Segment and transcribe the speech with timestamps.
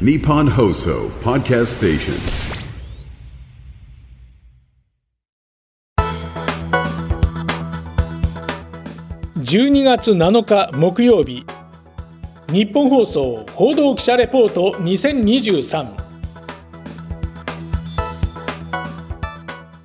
[0.00, 2.14] Nippon Hoso Podcast Station.
[9.36, 11.46] 12月7日木曜日。
[12.48, 15.86] 日本放送報道記者レポート2023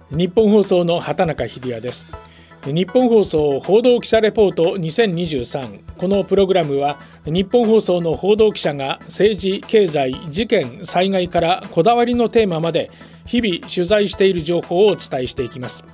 [0.10, 2.29] 日本放送の畑中秀也です。
[2.66, 12.92] 日本放送報道記者レポート2023このプログラムは日本放送の報道記者が政治経済事件災害からこだわりのテーマまで
[13.26, 15.86] 日々取材している情報をお伝えしていきます。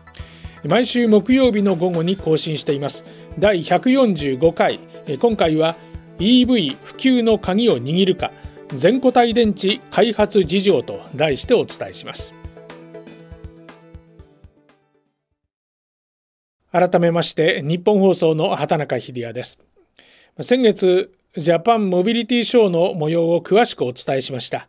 [0.64, 3.06] 毎週木曜日の午後に更新しています。
[3.38, 4.80] 第145回。
[5.20, 5.76] 今回は
[6.18, 8.32] EV 普及の鍵を握るか
[8.70, 12.34] 全固体電池開発事情と題してお伝えします。
[16.72, 19.60] 改めまして日本放送の畑中秀也です。
[20.42, 24.68] 先月ジャパンモビリティショーの模様を詳しくお伝えしました。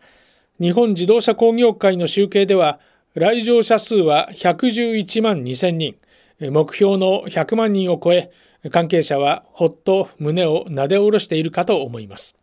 [0.60, 2.80] 日本自動車工業会の集計では
[3.14, 5.96] 来場者数は111万2000人。
[6.40, 8.30] 目標の100万人を超え
[8.70, 12.36] 関係者はほっと胸をなで下ろしているかと思います。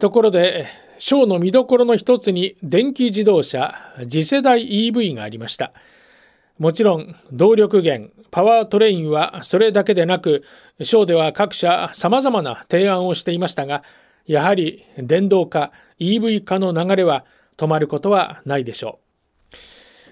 [0.00, 0.66] ところで
[0.98, 5.72] ショーの見どころの一つに電気自動車次世代 EV がありました。
[6.58, 10.44] もちろん動力源パワートレインはそれだけでなく
[10.80, 13.82] ショーでは各社さまざまな提案をしていましたが
[14.26, 17.24] やはり電動化 EV 化の流れは
[17.56, 19.56] 止まることはないでしょう。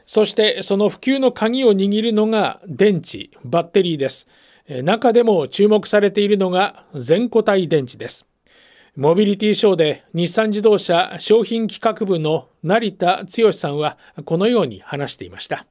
[0.06, 4.26] そしてその普及の鍵を握るのが電池、バッテリーです。
[4.82, 8.26] 中でも注目されているのが全固体電池です。
[8.96, 15.64] モビリティショーで日産自動車商品企画部の成田剛さんはこのように話していました。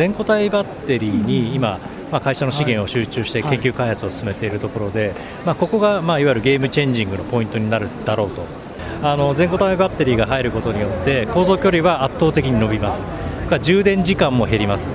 [0.00, 1.78] 全固体バッテリーに今、
[2.10, 8.46] まあ、会社の資源を集中して研究開発を進めているところで、まあ、ここが、まあ、いわゆるゲームチェンジングのポイントになるだろうと。
[9.02, 13.02] あの全固体バッテリーが入ることによって航続距離は圧倒的に伸びます。
[13.60, 14.88] 充電時間も減ります。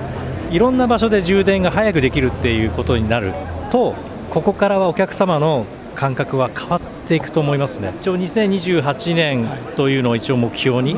[0.50, 3.32] いろんな場所で充電が早くできるっていうことになる
[3.70, 3.94] と
[4.30, 10.96] ここからはお客様の感覚は変わっていくと思いますね、一応2028年というのを一応目標に、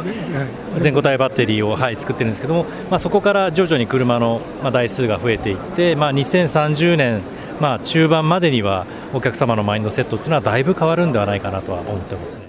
[0.81, 4.43] 全固体バッテリーを、はい、作ってるんですけども、まあ、そこから徐々に車の
[4.73, 7.23] 台数が増えていって、まあ、2030年、
[7.61, 12.49] まあ、中盤までにはお客様のマインドセットっていうのはだいぶ変わるんではないかなとは思ってますね。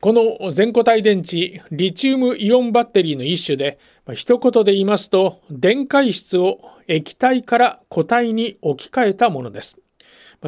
[0.00, 3.80] この全固体電池、リチウムイオンバッテリーの一種で、
[4.14, 9.81] 一言で言いますと、電解質を液体から固体に置き換えたものです。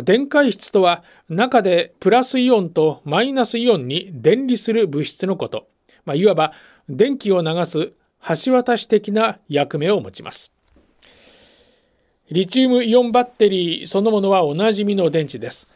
[0.03, 5.69] 電解質とは中でプラスイオンとマイナスイオンに電離する物質のこと、
[6.05, 6.53] まあ、いわば
[6.89, 7.93] 電気を流す
[8.45, 10.53] 橋渡し的な役目を持ちます。
[12.31, 15.69] リチウムイオンバッテリーそのものはおなじみの電池です。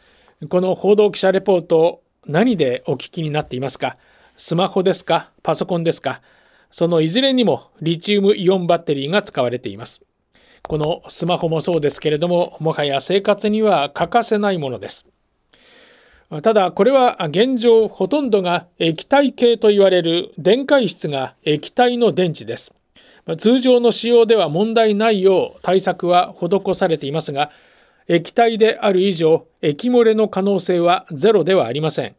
[0.49, 3.97] この報道記者レポート何でお聞きになっていますか？
[4.35, 5.31] スマホですか？
[5.43, 6.21] パソコンですか？
[6.71, 10.01] そのいずれにもリチウムイオンバッテリーが使われています。
[10.67, 15.07] このスマホもそうですけれども、もはや生活には欠かせないものです。
[16.43, 22.73] ただ、これは現状ほとんどが液体系と言われる電解質が液体の電池です。
[23.37, 27.51] 通常の使用では問題ないよう対策は施されていますが、
[28.07, 32.15] 液体である以上、液漏れの可能性はゼロではありません。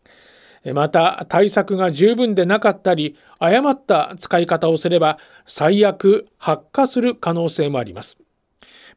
[0.75, 8.19] また、対策が十分でなかったり、誤った使い方をすれば、最悪発火する可能性もあります。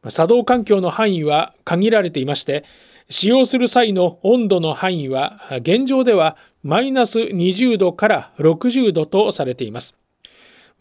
[0.10, 2.66] 作動環境の範囲は限られていまして、
[3.10, 9.96] 使用する際の温度の範囲は現状ではマイナス20度から60度とされています。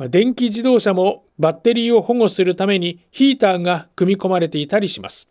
[0.08, 5.28] 電気自動車もバッテリーを保護するためにヒーターが組み込まれていたりします。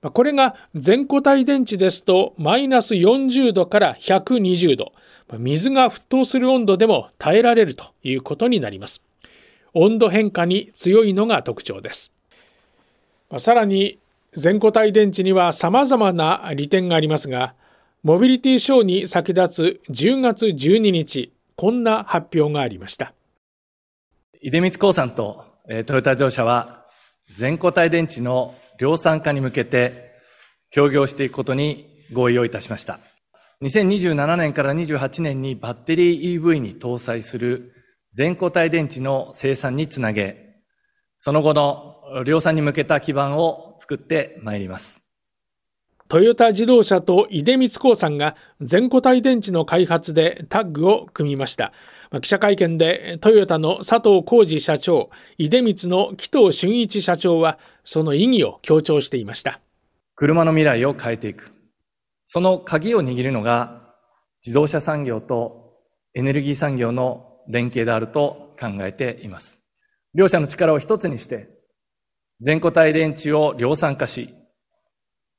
[0.00, 4.92] これが全固体電池ですとマイナス40度から120度、
[5.38, 9.02] 水が沸騰する温度でも耐えられるということになります。
[9.74, 12.12] 温度変化に強いのが特徴です。
[13.36, 13.98] さらに
[14.32, 17.54] 全固体電池には様々な利点がありますが、
[18.02, 23.12] モビリティショーに先立つ10月12日、こんな発表がありました。
[24.42, 25.44] 出光興産と
[25.86, 26.86] トヨタ自動車は
[27.34, 30.12] 全固体電池の量産化に向けて
[30.70, 33.00] 協業していくことに合意をいたしました。
[33.62, 37.74] 2027年から28年にバッテリー EV に搭載する
[38.14, 40.60] 全固体電池の生産につなげ、
[41.18, 45.04] その後の量産に向けた基盤を作ってまいります。
[46.08, 51.72] トヨタ自動車と出光興産が全固体電池の開発でタッグを組みました。
[52.22, 59.60] 記者会見でトヨタの佐藤浩二社長、出光の紀藤俊一社長はその意義を強調していました。
[60.14, 61.52] 車の未来を変えていく。
[62.24, 63.82] その鍵を握るのが
[64.46, 65.74] 自動車産業と
[66.14, 69.60] エネルギー産業の連携であると考えています。
[70.14, 71.57] 両者の力を一つにして、
[72.40, 74.32] 全固体電池を量産化し、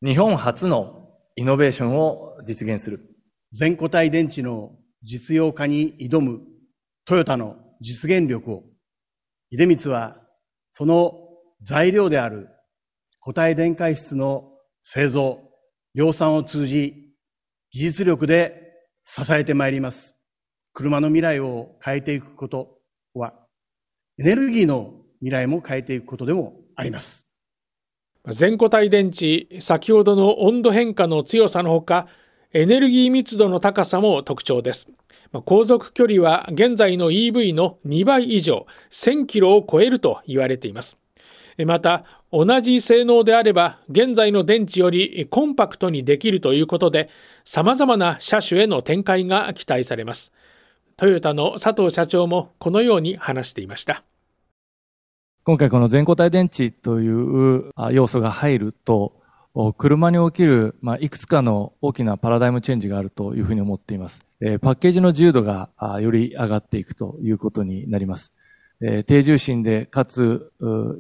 [0.06, 1.08] 日本初の
[1.38, 3.16] イノベーションを実現する。
[3.54, 4.72] 全固体電池の
[5.04, 6.42] 実用化に挑む
[7.06, 8.64] トヨタの実現力を、
[9.50, 10.18] 出光は
[10.74, 11.14] その
[11.64, 12.50] 材料である
[13.22, 15.40] 固体電解質の製造、
[15.96, 17.14] 量産を通じ、
[17.72, 18.74] 技術力で
[19.06, 20.18] 支えてまいります。
[20.74, 22.78] 車の未来を変えていくこと
[23.14, 23.34] は、
[24.20, 27.28] エネルギーの未来も変えていくことでもあります。
[28.28, 32.08] 全固体電池、先ほどの温度変化の強さのほか、
[32.54, 34.90] エネルギー密度の高さも特徴です。
[35.46, 40.98] 航続距離は現在の EV の2倍以上、1000キロを超えると言われています。
[41.66, 47.10] また、同じ性能であれば、現在の電池よりコンパクトにできるということで、
[47.46, 50.32] 様々な車種への展開が期待されます。
[50.98, 54.04] トヨタの佐藤社長もこのように話していました。
[55.46, 59.14] 今回この全固体電池という要素が入ると、
[59.78, 64.26] 車に起きる、まあ、いくつかの大きなパラダイムチェンジがあるというふうに思っています。
[64.42, 65.70] えー、パッケージの自由度が
[66.02, 68.34] より上がっていくということになります。
[68.82, 70.52] えー、低重心で、かつ、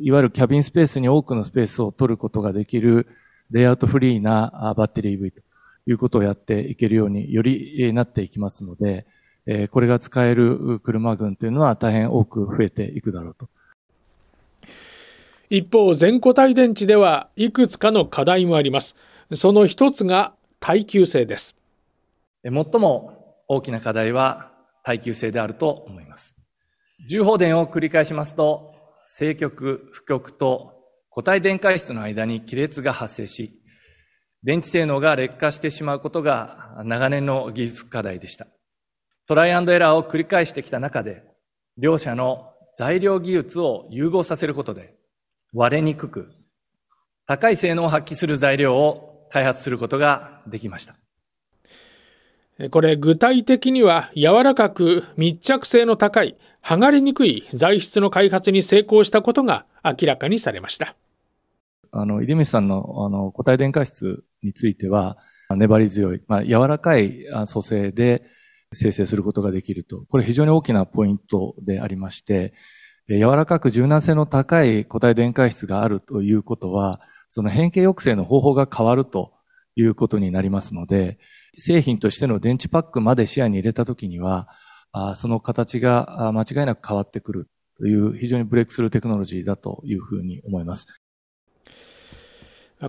[0.01, 3.07] いわゆるキャビンスペースに多くのスペースを取ることができる、
[3.51, 5.41] レイアウトフリーなバッテリー EV と
[5.85, 9.05] いうことをやっていけるようによりなっていきますので、
[9.45, 13.49] え、これが使える車群というのは大変多く増えていくだろうと。
[15.49, 18.95] 一方、全固体電池ではいくつかの課題もあります。
[19.33, 21.55] その一つが耐久性です。
[22.43, 24.51] 最も大きな課題は
[24.83, 26.35] 耐久性であると思います。
[27.09, 28.73] 重放電を繰り返しますと、
[29.17, 30.75] 正極、負極と
[31.09, 33.59] 固体電解質の間に亀裂が発生し、
[34.43, 38.47] 電池性能が劣化してしまうことが長年の技術課題でした。
[39.27, 41.23] トライアンドエラーを繰り返してきた中で、
[41.77, 44.95] 両者の材料技術を融合させることで、
[45.53, 46.31] 割れにくく、
[47.25, 50.95] 高い性能を発揮する材料を開発することができました。
[52.71, 60.95] これ具体的には柔らかく密着性の高い剥がれにくい材質の開発に成功したことが明らかにされました。
[61.91, 65.17] あの、出光さんのあの固体電解質については
[65.49, 68.23] 粘り強い、まあ、柔らかい組成で
[68.73, 70.03] 生成することができると。
[70.09, 72.53] これ非常に大きなポイントでありまして、
[73.07, 79.33] 柔らかく柔軟性の高い固体電解質があるということは、その変形抑制の方法が変わると
[79.75, 81.17] いうことになりますので、
[81.57, 84.47] 製品としての電池パックまで視野に入れたときには、
[85.15, 91.01] その形が間違いなく変わってくるという非常にブレイクスルーテクノロジーだというふうに思います。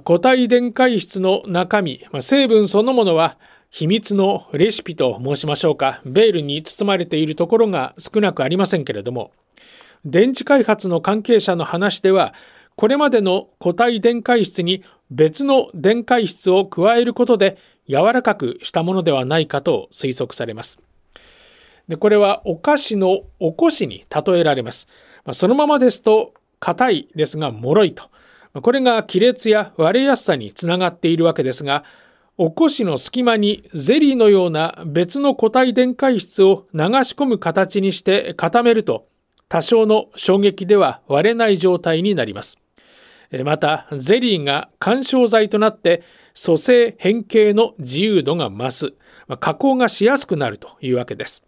[0.04, 3.38] 固体電解質の中身、成分そのものは
[3.70, 9.30] 秘密のレシピと申しましょうか、ベールに包まれているところが少なくありませんけれども、
[10.04, 12.34] 電池開発の関係者の話では、
[12.74, 17.58] これまでの固体電解質に別の電解質を加えることで
[17.88, 20.80] 柔らかくしたものではないかと推測されます。
[21.86, 24.88] でこれはお菓子のおこしに例えられます。
[25.32, 28.04] そのままですと硬いですが脆いと。
[28.62, 31.84] これが亀裂や割れやすさにつながっているわけですが、
[32.42, 39.08] おこしの隙間にゼリーのような別の固体電解質を流し込む形にして固めると
[39.50, 42.58] 多少の衝撃では割れない状態になります。
[43.44, 46.02] また、ゼリーが干渉剤となって
[46.42, 48.94] 組成変形の自由度が増す、
[49.38, 51.44] 加工がしやすくなるというわけです。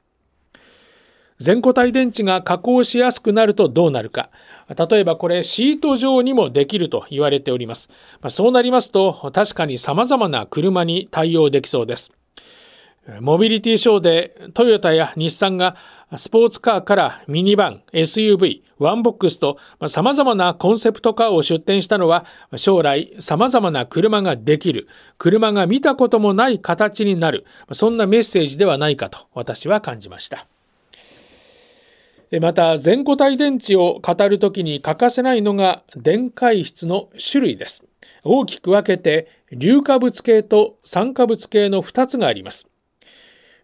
[1.42, 4.30] 全固体電池が加工しやすくなるとどうなるか。
[4.68, 7.90] 例えばこれシート状にもできると言われております。
[8.28, 12.12] そうなりますと確かに様々な車に対応できそうです。
[13.20, 15.74] モビリティショーでトヨタや日産が
[16.16, 19.58] スポーツカーからミニバン、SUV、ワンボックスと
[19.88, 24.86] 様々なコンセプトカーを出展したのは将来様々な車ができる、
[25.18, 30.46] 車が見たこともない形になる、そんなメッセージではないかと私は感じました。
[32.40, 37.84] また全固体電池を語るときに欠かせないのが電解質の種類です。
[38.24, 42.68] 大きく分けて硫化物系と酸化物系の2つがあります。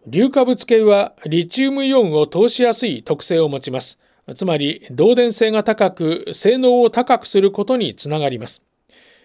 [0.07, 3.99] 硫化物系はリチウムイオンを通しやすい特性を持ちます。
[4.35, 8.63] つまり、導電性が高く、性能を高くすることにつながります。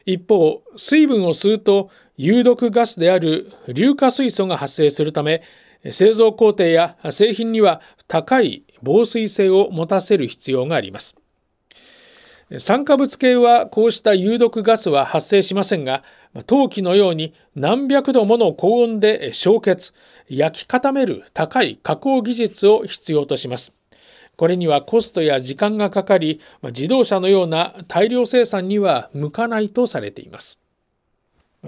[0.06, 5.42] 一方、水分を吸うと有毒ガスである硫化水素が発生するため、
[5.90, 11.16] 製造工程や製品には高い防水性を持たせる必要があります。
[12.58, 16.04] 酸化物系はこうした有毒ガスは発生しませんが、
[16.46, 19.94] 陶器のように何百度もの高温で焼結、
[20.28, 23.74] 焼き固める高い加工技術を必要とします。
[24.36, 30.60] これにはコストや時間がかかり、自動車のような大量生産には向かないとされています。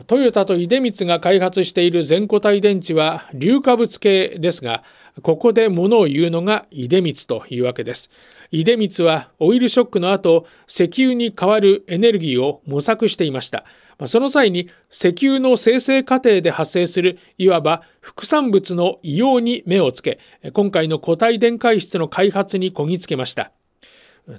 [0.06, 4.82] トヨタと出光が開発している全固体電池は硫化物系ですが、
[5.22, 8.10] ここで物を言うのが出光というわけです。
[8.52, 13.64] 出光はオイルショックの後、石油に代わるエネルギーを模索していました。
[14.06, 20.18] その際に石油の生成過程で発生するいわば副産物の硫黄に目をつけ、
[20.52, 23.52] 今回の固体電解質の開発にこぎつけました。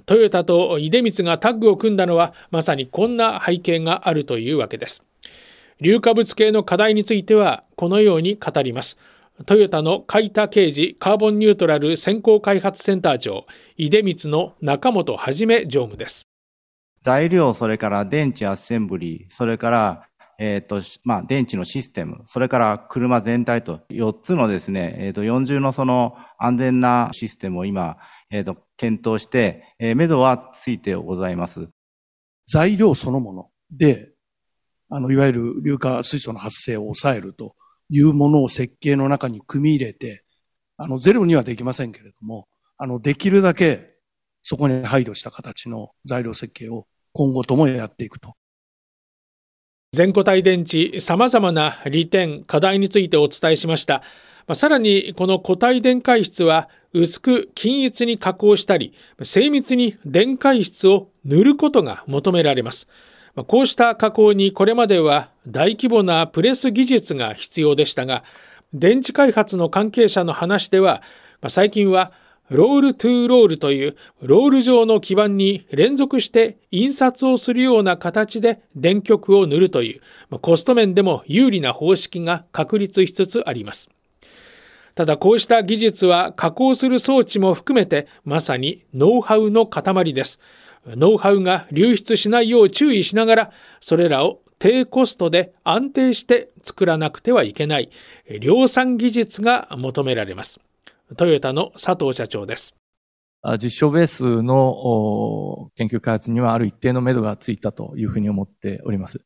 [0.06, 5.02] トヨタと出光がタッグを組んだのはまさにこんな背景があるというわけです。
[5.80, 8.96] 硫化物系の課題についてはこのように語ります。
[9.46, 16.26] トヨタの海田刑事カーボンニュートラル先行開発センター長、出光の中本はじめ常務です。
[17.02, 20.08] 材料、それから電池アッセンブリー、それから、
[20.40, 27.98] えっ、ー、と、まあ、電池のシステム、それから車全体と4つのですね、えっ、ー、と、40のその安全なシステムを今、
[28.30, 31.68] えっ、ー、と、検討して、えー、目処はついてございます。
[32.48, 34.10] 材料そのもので、
[34.90, 37.54] あの、いわゆる硫化水素の発生を抑えると
[37.88, 40.24] いうものを設計の中に組み入れて、
[40.76, 43.98] あの、ゼロにはできませんけれども、あの、できるだけ
[44.42, 48.34] そこに配慮した形の材料設計を今後ともやっていくと。
[49.92, 54.02] 全固体電池、様々な利点、課題についてお伝えしました。
[54.46, 62.86] まあさらに、この固体電解質は薄く均一に加工したり、精密に電解質を塗ることが求められます。
[63.44, 68.24] こうした加工にこれまでは大規模なプレス技術が必要でしたが、
[68.72, 71.02] 電池開発の関係者の話では、
[71.48, 72.12] 最近は
[72.50, 83.90] ロールトゥーロールというロール状の基板に連続して印刷をするような形で電極を塗るというコスト面でも有利な方式が確立しつつあります。
[84.94, 90.40] ただこうした技術は加工する装置も含めてまさにノウハウの塊です。
[90.96, 97.90] ノウハウが流出しないよう注意しながら、それらを低コストで安定して作らなくてはいけない
[98.40, 100.60] 量産技術が求められます。
[101.16, 102.74] トヨタの佐藤社長です。
[103.62, 109.20] 実証ベースの研究開発にはある一定の目処がついたというふうに思っております。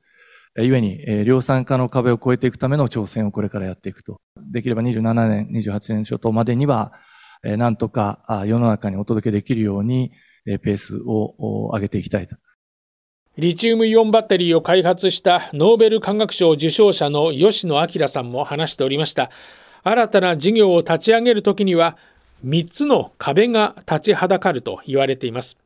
[0.59, 4.21] ゆえに、量産化の壁を越えていくための挑戦をこれからやっていくと。
[4.37, 6.93] できれば27年、28年初頭までには、
[7.43, 10.13] なんとか世の中にお届けできるように、
[10.45, 12.37] ペースを上げていきたいと。
[13.39, 19.31] リチウムイオンバッテリーを開発したノーベル化学賞受賞者の吉野明さんも話しておりました。
[19.83, 21.97] 新たな事業を立ち上げるときには、
[22.45, 25.59] 3つの壁が立ちはだかると言われています。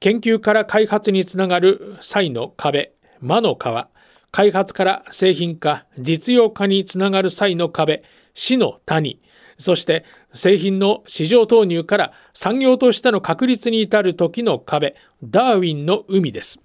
[0.00, 3.88] 研究から開発につながる際の壁、魔の川、
[4.30, 8.02] 開発から製品化、実用化につながる際の壁、
[8.34, 9.20] 死の谷、
[9.58, 16.60] そして製品の市場投入から産業としての確立に至る時の壁、ダーウィンの海です。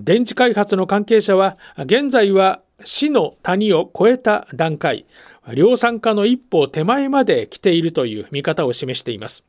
[0.00, 5.06] 電池開発の関係者は、現在は死の谷を越えた段階、
[5.54, 9.44] 量産化の一歩手前まで来ているという見方を示しています。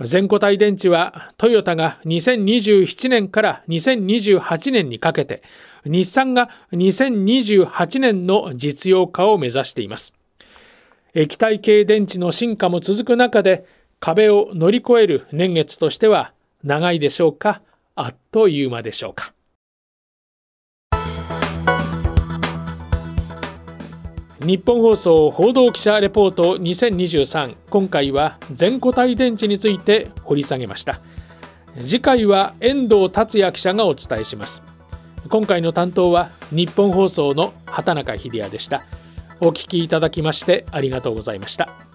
[0.00, 5.42] 全固体電池はトヨタが2027年から2028年にかけて、
[5.84, 10.12] 日産が2028年の実用化を目指しています。
[11.16, 13.64] 液体系電池の進化も続く中で
[14.00, 16.32] 壁を乗り越える年月としては
[16.64, 17.62] 長いでしょうか
[17.94, 19.32] あっという間でしょうか。
[24.44, 31.00] 日本放送報道記者レポート2023今回は全固体電池について掘り下げました。
[31.80, 34.64] 次回は遠藤達也記者がお伝えします。
[35.30, 38.84] 今回の担当は日本放送の畑中秀也でした。
[39.46, 41.93] お聞きいただきましてありがとうございました。